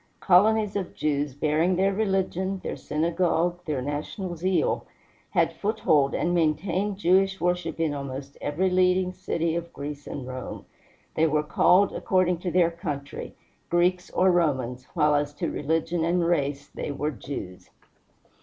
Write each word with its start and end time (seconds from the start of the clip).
Colonies 0.19 0.75
of 0.75 0.95
Jews, 0.95 1.35
bearing 1.35 1.75
their 1.75 1.93
religion, 1.93 2.59
their 2.63 2.75
synagogue, 2.75 3.59
their 3.65 3.83
national 3.83 4.35
zeal, 4.35 4.83
had 5.29 5.53
foothold 5.53 6.15
and 6.15 6.33
maintained 6.33 6.97
Jewish 6.97 7.39
worship 7.39 7.79
in 7.79 7.93
almost 7.93 8.35
every 8.41 8.71
leading 8.71 9.13
city 9.13 9.53
of 9.55 9.71
Greece 9.71 10.07
and 10.07 10.25
Rome. 10.25 10.65
They 11.13 11.27
were 11.27 11.43
called, 11.43 11.93
according 11.93 12.39
to 12.39 12.49
their 12.49 12.71
country, 12.71 13.35
Greeks 13.69 14.09
or 14.09 14.31
Romans, 14.31 14.87
while 14.95 15.13
as 15.13 15.35
to 15.35 15.51
religion 15.51 16.03
and 16.03 16.25
race 16.25 16.67
they 16.73 16.91
were 16.91 17.11
Jews. 17.11 17.69